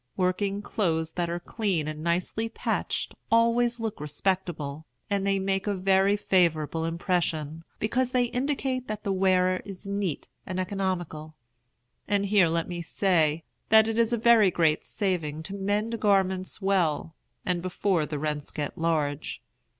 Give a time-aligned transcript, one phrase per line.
[0.17, 5.75] Working clothes that are clean and nicely patched always look respectable; and they make a
[5.75, 11.35] very favorable impression, because they indicate that the wearer is neat and economical.
[12.07, 16.59] And here let me say, that it is a very great saving to mend garments
[16.59, 17.13] well,
[17.45, 19.43] and before the rents get large.